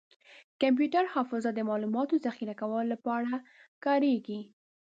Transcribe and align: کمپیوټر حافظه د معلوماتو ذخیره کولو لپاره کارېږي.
کمپیوټر 0.61 1.03
حافظه 1.13 1.49
د 1.53 1.59
معلوماتو 1.69 2.15
ذخیره 2.25 2.55
کولو 2.61 2.89
لپاره 2.93 3.31
کارېږي. 3.85 4.41